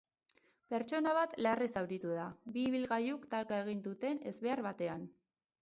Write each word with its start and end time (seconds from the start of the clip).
Pertsona 0.73 1.11
bat 1.17 1.35
larri 1.47 1.67
zauritu 1.81 2.15
da, 2.21 2.25
bi 2.55 2.65
ibilgailuk 2.71 3.31
talka 3.35 3.63
egin 3.67 3.87
duten 3.91 4.27
ezbehar 4.33 4.69
batean. 4.71 5.07